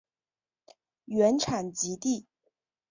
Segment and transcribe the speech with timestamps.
[1.05, 2.25] 原产极地。